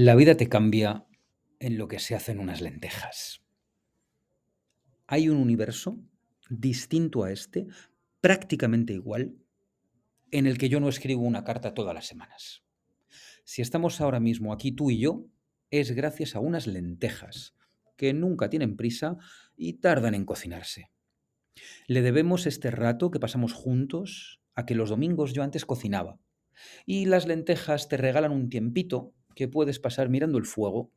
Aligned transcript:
La 0.00 0.14
vida 0.14 0.36
te 0.36 0.48
cambia 0.48 1.08
en 1.58 1.76
lo 1.76 1.88
que 1.88 1.98
se 1.98 2.14
hacen 2.14 2.38
unas 2.38 2.60
lentejas. 2.60 3.42
Hay 5.08 5.28
un 5.28 5.38
universo 5.38 5.98
distinto 6.48 7.24
a 7.24 7.32
este, 7.32 7.66
prácticamente 8.20 8.92
igual, 8.92 9.34
en 10.30 10.46
el 10.46 10.56
que 10.56 10.68
yo 10.68 10.78
no 10.78 10.88
escribo 10.88 11.22
una 11.22 11.42
carta 11.42 11.74
todas 11.74 11.96
las 11.96 12.06
semanas. 12.06 12.62
Si 13.42 13.60
estamos 13.60 14.00
ahora 14.00 14.20
mismo 14.20 14.52
aquí 14.52 14.70
tú 14.70 14.92
y 14.92 15.00
yo, 15.00 15.26
es 15.72 15.90
gracias 15.90 16.36
a 16.36 16.38
unas 16.38 16.68
lentejas 16.68 17.56
que 17.96 18.12
nunca 18.12 18.48
tienen 18.48 18.76
prisa 18.76 19.16
y 19.56 19.80
tardan 19.80 20.14
en 20.14 20.26
cocinarse. 20.26 20.92
Le 21.88 22.02
debemos 22.02 22.46
este 22.46 22.70
rato 22.70 23.10
que 23.10 23.18
pasamos 23.18 23.52
juntos 23.52 24.40
a 24.54 24.64
que 24.64 24.76
los 24.76 24.90
domingos 24.90 25.32
yo 25.32 25.42
antes 25.42 25.66
cocinaba. 25.66 26.20
Y 26.86 27.06
las 27.06 27.26
lentejas 27.26 27.88
te 27.88 27.96
regalan 27.96 28.30
un 28.30 28.48
tiempito 28.48 29.12
que 29.38 29.46
puedes 29.46 29.78
pasar 29.78 30.08
mirando 30.08 30.36
el 30.36 30.46
fuego 30.46 30.92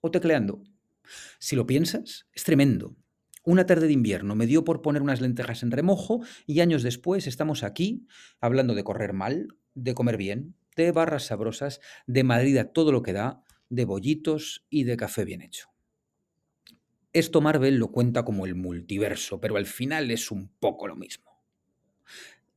o 0.00 0.10
tecleando. 0.10 0.64
Si 1.38 1.54
lo 1.54 1.68
piensas, 1.68 2.26
es 2.32 2.42
tremendo. 2.42 2.96
Una 3.44 3.64
tarde 3.64 3.86
de 3.86 3.92
invierno 3.92 4.34
me 4.34 4.48
dio 4.48 4.64
por 4.64 4.82
poner 4.82 5.02
unas 5.02 5.20
lentejas 5.20 5.62
en 5.62 5.70
remojo 5.70 6.20
y 6.46 6.58
años 6.58 6.82
después 6.82 7.28
estamos 7.28 7.62
aquí 7.62 8.08
hablando 8.40 8.74
de 8.74 8.82
correr 8.82 9.12
mal, 9.12 9.56
de 9.74 9.94
comer 9.94 10.16
bien, 10.16 10.56
de 10.74 10.90
barras 10.90 11.26
sabrosas, 11.26 11.80
de 12.08 12.24
Madrid 12.24 12.56
a 12.56 12.72
todo 12.72 12.90
lo 12.90 13.04
que 13.04 13.12
da, 13.12 13.44
de 13.68 13.84
bollitos 13.84 14.66
y 14.68 14.82
de 14.82 14.96
café 14.96 15.24
bien 15.24 15.40
hecho. 15.40 15.68
Esto 17.12 17.40
Marvel 17.40 17.76
lo 17.76 17.92
cuenta 17.92 18.24
como 18.24 18.46
el 18.46 18.56
multiverso, 18.56 19.40
pero 19.40 19.56
al 19.56 19.66
final 19.66 20.10
es 20.10 20.32
un 20.32 20.48
poco 20.58 20.88
lo 20.88 20.96
mismo. 20.96 21.40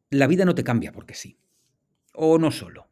La 0.09 0.25
vida 0.25 0.43
no 0.43 0.55
te 0.55 0.63
cambia 0.63 0.91
porque 0.91 1.13
sí. 1.13 1.37
O 2.13 2.39
no 2.39 2.49
solo. 2.49 2.90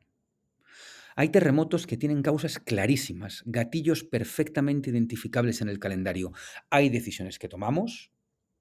Hay 1.20 1.28
terremotos 1.28 1.86
que 1.86 1.98
tienen 1.98 2.22
causas 2.22 2.60
clarísimas, 2.60 3.44
gatillos 3.46 4.06
perfectamente 4.06 4.90
identificables 4.90 5.60
en 5.60 5.68
el 5.68 5.78
calendario. 5.78 6.32
Hay 6.70 6.88
decisiones 6.88 7.40
que 7.40 7.50
tomamos, 7.50 8.14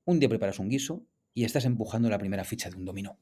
un 0.05 0.19
día 0.19 0.28
preparas 0.28 0.59
un 0.59 0.69
guiso 0.69 1.06
y 1.34 1.45
estás 1.45 1.67
empujando 1.67 2.11
la 2.11 2.19
primera 2.19 2.42
ficha 2.42 2.69
de 2.69 2.75
un 2.75 2.84
dominó. 2.84 3.17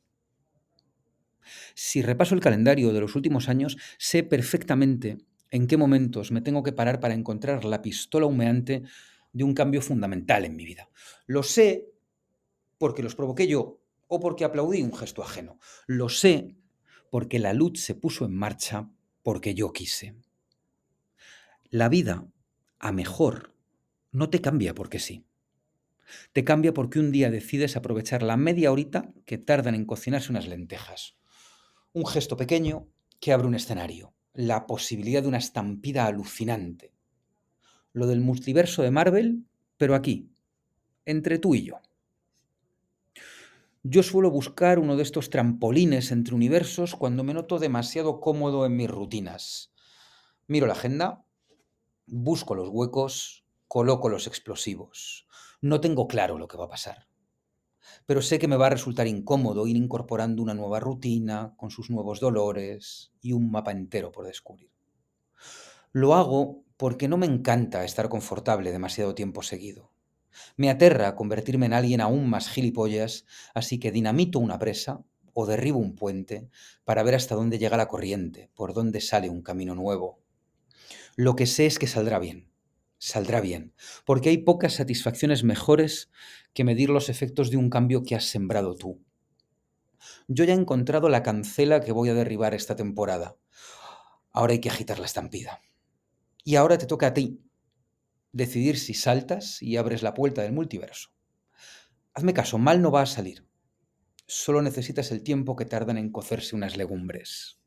Si 1.75 2.01
repaso 2.01 2.35
el 2.35 2.41
calendario 2.41 2.95
de 2.95 3.01
los 3.01 3.15
últimos 3.15 3.51
años, 3.51 3.77
sé 3.99 4.23
perfectamente 4.23 5.19
en 5.51 5.67
qué 5.67 5.77
momentos 5.77 6.33
me 6.33 6.41
tengo 6.41 6.63
que 6.63 6.73
parar 6.73 6.99
para 6.99 7.13
encontrar 7.13 7.67
la 7.67 7.83
pistola 7.83 8.25
humeante 8.25 8.85
de 9.35 9.45
un 9.45 9.53
cambio 9.53 9.83
fundamental 9.83 10.47
en 10.47 10.57
mi 10.57 10.65
vida. 10.65 10.89
Lo 11.27 11.43
sé 11.43 11.91
porque 12.79 13.03
los 13.03 13.15
provoqué 13.15 13.47
yo 13.47 13.83
o 14.07 14.19
porque 14.19 14.47
aplaudí 14.47 14.83
un 14.83 14.95
gesto 14.95 15.23
ajeno. 15.23 15.59
Lo 15.87 16.09
sé 16.09 16.57
porque 17.11 17.39
la 17.39 17.53
luz 17.53 17.81
se 17.81 17.95
puso 17.95 18.25
en 18.25 18.35
marcha 18.35 18.89
porque 19.27 19.57
yo 19.57 19.73
quise. 19.73 20.15
La 21.69 21.89
vida, 21.89 22.29
a 22.79 22.93
mejor, 22.93 23.57
no 24.13 24.31
te 24.31 24.41
cambia 24.41 24.73
porque 24.73 25.01
sí. 25.01 25.27
Te 26.33 26.45
cambia 26.45 26.73
porque 26.73 27.01
un 27.01 27.11
día 27.11 27.29
decides 27.29 27.75
aprovechar 27.75 28.23
la 28.23 28.37
media 28.37 28.71
horita 28.71 29.13
que 29.25 29.37
tardan 29.37 29.75
en 29.75 29.85
cocinarse 29.85 30.31
unas 30.31 30.47
lentejas. 30.47 31.17
Un 31.93 32.07
gesto 32.07 32.37
pequeño 32.37 32.87
que 33.19 33.33
abre 33.33 33.49
un 33.49 33.57
escenario, 33.57 34.15
la 34.33 34.65
posibilidad 34.69 35.23
de 35.23 35.29
una 35.29 35.39
estampida 35.39 36.07
alucinante. 36.07 36.93
Lo 37.93 38.07
del 38.07 38.21
multiverso 38.21 38.85
de 38.85 38.93
Marvel, 38.93 39.45
pero 39.77 39.97
aquí, 39.97 40.31
entre 41.05 41.41
tú 41.41 41.57
y 41.57 41.65
yo. 41.65 41.81
Yo 43.89 44.03
suelo 44.03 44.33
buscar 44.33 44.81
uno 44.81 44.97
de 44.97 45.05
estos 45.05 45.31
trampolines 45.31 46.11
entre 46.11 46.35
universos 46.35 46.97
cuando 46.97 47.23
me 47.23 47.35
noto 47.35 47.61
demasiado 47.61 48.19
cómodo 48.19 48.67
en 48.67 48.75
mis 48.75 48.91
rutinas. 48.91 49.73
Miro 50.49 50.67
la 50.67 50.73
agenda, 50.73 51.25
busco 52.09 52.57
los 52.57 52.69
huecos, 52.69 53.47
coloco 53.69 54.09
los 54.09 54.27
explosivos. 54.27 55.29
No 55.61 55.81
tengo 55.81 56.09
claro 56.09 56.37
lo 56.37 56.49
que 56.49 56.57
va 56.57 56.65
a 56.65 56.69
pasar. 56.69 57.07
Pero 58.07 58.23
sé 58.23 58.41
que 58.41 58.49
me 58.49 58.57
va 58.57 58.67
a 58.67 58.71
resultar 58.71 59.07
incómodo 59.07 59.69
ir 59.69 59.77
incorporando 59.77 60.43
una 60.43 60.55
nueva 60.55 60.81
rutina 60.81 61.55
con 61.57 61.71
sus 61.71 61.89
nuevos 61.89 62.19
dolores 62.19 63.13
y 63.21 63.35
un 63.35 63.53
mapa 63.53 63.71
entero 63.71 64.11
por 64.11 64.27
descubrir. 64.27 64.73
Lo 65.93 66.17
hago 66.17 66.65
porque 66.77 67.07
no 67.07 67.19
me 67.19 67.27
encanta 67.27 67.85
estar 67.85 68.09
confortable 68.09 68.73
demasiado 68.73 69.15
tiempo 69.15 69.43
seguido. 69.43 69.93
Me 70.57 70.71
aterra 70.71 71.17
convertirme 71.17 71.67
en 71.67 71.73
alguien 71.73 72.01
aún 72.01 72.29
más 72.29 72.49
gilipollas, 72.49 73.25
así 73.55 73.79
que 73.79 73.93
dinamito 73.93 74.39
una 74.39 74.59
presa 74.59 75.03
o 75.33 75.47
derribo 75.47 75.79
un 75.79 75.95
puente 75.95 76.49
para 76.85 77.03
ver 77.03 77.15
hasta 77.15 77.35
dónde 77.35 77.59
llega 77.59 77.77
la 77.77 77.89
corriente, 77.89 78.51
por 78.55 78.73
dónde 78.73 79.01
sale 79.01 79.29
un 79.29 79.43
camino 79.43 79.75
nuevo. 79.75 80.19
Lo 81.15 81.37
que 81.37 81.47
sé 81.47 81.67
es 81.67 81.79
que 81.79 81.87
saldrá 81.87 82.19
bien, 82.19 82.51
saldrá 82.99 83.41
bien, 83.41 83.75
porque 84.05 84.31
hay 84.31 84.39
pocas 84.39 84.75
satisfacciones 84.75 85.45
mejores 85.45 86.11
que 86.55 86.65
medir 86.65 86.91
los 86.91 87.09
efectos 87.09 87.51
de 87.51 87.59
un 87.59 87.71
cambio 87.71 88.03
que 88.03 88.15
has 88.15 88.25
sembrado 88.25 88.75
tú. 88.77 89.03
Yo 90.29 90.45
ya 90.45 90.55
he 90.55 90.57
encontrado 90.57 91.09
la 91.09 91.23
cancela 91.23 91.81
que 91.81 91.93
voy 91.93 92.09
a 92.09 92.15
derribar 92.15 92.55
esta 92.55 92.77
temporada. 92.77 93.37
Ahora 94.33 94.53
hay 94.53 94.61
que 94.61 94.71
agitar 94.71 94.99
la 94.99 95.07
estampida. 95.07 95.61
Y 96.45 96.57
ahora 96.57 96.79
te 96.79 96.87
toca 96.87 97.09
a 97.09 97.15
ti, 97.15 97.43
decidir 98.37 98.79
si 98.79 98.93
saltas 98.93 99.63
y 99.63 99.79
abres 99.79 100.03
la 100.03 100.13
puerta 100.13 100.43
del 100.43 100.53
multiverso. 100.53 101.09
Hazme 102.13 102.35
caso, 102.35 102.59
mal 102.59 102.83
no 102.83 102.91
va 102.91 103.01
a 103.01 103.07
salir. 103.07 103.47
Solo 104.27 104.61
necesitas 104.61 105.11
el 105.11 105.23
tiempo 105.23 105.57
que 105.57 105.65
tardan 105.65 105.97
en 105.97 106.13
cocerse 106.13 106.55
unas 106.55 106.77
legumbres. 106.77 107.59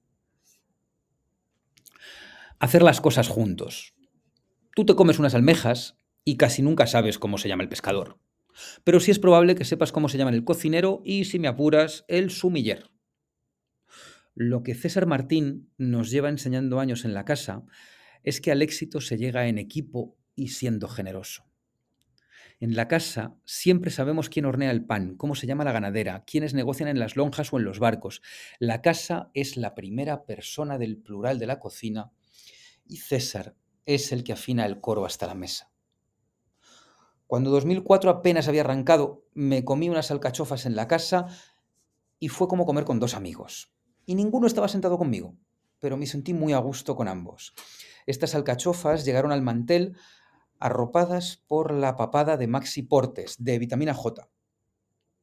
Hacer 2.60 2.84
las 2.84 3.02
cosas 3.02 3.30
juntos. 3.30 3.96
Tú 4.76 4.86
te 4.86 4.94
comes 4.94 5.18
unas 5.18 5.34
almejas 5.34 5.98
y 6.24 6.38
casi 6.38 6.62
nunca 6.62 6.86
sabes 6.86 7.18
cómo 7.18 7.40
se 7.40 7.48
llama 7.48 7.64
el 7.64 7.70
pescador. 7.70 8.20
Pero 8.84 9.00
sí 9.00 9.10
es 9.10 9.18
probable 9.18 9.56
que 9.56 9.66
sepas 9.66 9.92
cómo 9.92 10.08
se 10.08 10.20
llama 10.20 10.32
el 10.32 10.44
cocinero 10.44 11.02
y, 11.04 11.26
si 11.26 11.40
me 11.40 11.48
apuras, 11.48 12.06
el 12.08 12.30
sumiller. 12.30 12.92
Lo 14.36 14.62
que 14.62 14.76
César 14.76 15.08
Martín 15.08 15.72
nos 15.78 16.12
lleva 16.12 16.30
enseñando 16.30 16.80
años 16.80 17.06
en 17.06 17.16
la 17.16 17.26
casa 17.26 17.64
es 18.24 18.40
que 18.40 18.52
al 18.52 18.62
éxito 18.62 19.02
se 19.02 19.18
llega 19.18 19.48
en 19.48 19.58
equipo 19.58 20.19
y 20.40 20.48
siendo 20.50 20.88
generoso. 20.88 21.46
En 22.62 22.76
la 22.76 22.88
casa 22.88 23.38
siempre 23.46 23.92
sabemos 23.92 24.30
quién 24.30 24.46
hornea 24.46 24.72
el 24.72 24.86
pan, 24.86 25.16
cómo 25.16 25.36
se 25.36 25.48
llama 25.48 25.64
la 25.64 25.72
ganadera, 25.72 26.24
quiénes 26.26 26.54
negocian 26.54 26.90
en 26.90 27.00
las 27.00 27.16
lonjas 27.16 27.54
o 27.54 27.58
en 27.58 27.64
los 27.64 27.80
barcos. 27.80 28.22
La 28.60 28.82
casa 28.82 29.32
es 29.34 29.56
la 29.56 29.76
primera 29.76 30.26
persona 30.26 30.78
del 30.78 30.98
plural 30.98 31.40
de 31.40 31.48
la 31.48 31.60
cocina 31.60 32.12
y 32.86 32.98
César 32.98 33.56
es 33.86 34.12
el 34.12 34.24
que 34.24 34.34
afina 34.34 34.66
el 34.66 34.82
coro 34.82 35.06
hasta 35.06 35.28
la 35.28 35.36
mesa. 35.36 35.72
Cuando 37.28 37.50
2004 37.52 38.10
apenas 38.10 38.48
había 38.48 38.62
arrancado, 38.62 39.26
me 39.34 39.64
comí 39.64 39.90
unas 39.90 40.12
alcachofas 40.12 40.66
en 40.66 40.76
la 40.76 40.88
casa 40.88 41.28
y 42.20 42.28
fue 42.28 42.48
como 42.48 42.66
comer 42.66 42.86
con 42.86 43.00
dos 43.00 43.14
amigos. 43.14 43.74
Y 44.06 44.16
ninguno 44.16 44.48
estaba 44.48 44.68
sentado 44.68 44.98
conmigo, 44.98 45.36
pero 45.80 45.96
me 45.96 46.08
sentí 46.08 46.34
muy 46.34 46.54
a 46.54 46.58
gusto 46.58 46.96
con 46.96 47.08
ambos. 47.08 47.54
Estas 48.06 48.36
alcachofas 48.36 49.06
llegaron 49.06 49.32
al 49.32 49.44
mantel 49.44 49.96
arropadas 50.60 51.44
por 51.48 51.74
la 51.74 51.96
papada 51.96 52.38
de 52.38 52.48
Maxi 52.48 52.84
Portes, 52.84 53.36
de 53.40 53.58
vitamina 53.60 53.94
J. 53.94 54.30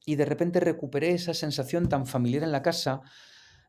Y 0.04 0.16
de 0.16 0.24
repente 0.24 0.60
recuperé 0.60 1.10
esa 1.10 1.34
sensación 1.34 1.88
tan 1.88 2.06
familiar 2.06 2.42
en 2.42 2.52
la 2.52 2.62
casa 2.62 3.02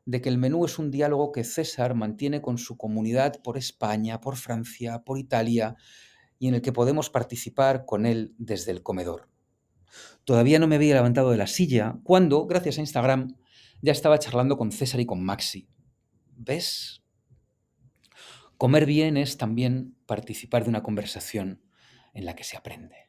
de 0.05 0.21
que 0.21 0.29
el 0.29 0.37
menú 0.37 0.63
es 0.63 0.79
un 0.79 0.89
diálogo 0.89 1.33
que 1.33 1.43
César 1.43 1.93
mantiene 1.93 2.41
con 2.41 2.57
su 2.57 2.77
comunidad 2.77 3.41
por 3.43 3.57
España, 3.57 4.21
por 4.21 4.37
Francia, 4.37 5.03
por 5.03 5.19
Italia, 5.19 5.75
y 6.39 6.47
en 6.47 6.55
el 6.55 6.61
que 6.61 6.71
podemos 6.71 7.09
participar 7.09 7.83
con 7.85 8.05
él 8.05 8.33
desde 8.37 8.71
el 8.71 8.83
comedor. 8.83 9.27
Todavía 10.23 10.59
no 10.59 10.67
me 10.67 10.75
había 10.75 10.95
levantado 10.95 11.31
de 11.31 11.37
la 11.37 11.47
silla 11.47 11.99
cuando, 12.03 12.45
gracias 12.45 12.77
a 12.77 12.81
Instagram, 12.81 13.35
ya 13.81 13.91
estaba 13.91 14.19
charlando 14.19 14.57
con 14.57 14.71
César 14.71 14.99
y 14.99 15.05
con 15.05 15.23
Maxi. 15.23 15.67
¿Ves? 16.35 17.03
Comer 18.57 18.85
bien 18.85 19.17
es 19.17 19.37
también 19.37 19.95
participar 20.05 20.63
de 20.63 20.69
una 20.69 20.83
conversación 20.83 21.61
en 22.17 22.25
la 22.25 22.35
que 22.35 22.43
se 22.43 22.57
aprende. 22.57 23.06